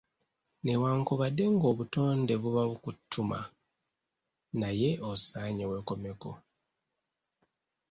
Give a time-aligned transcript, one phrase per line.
[0.63, 3.39] Newankubadde ng'obutonde buba bukutuma
[4.59, 6.31] naye osaanye weekomeko.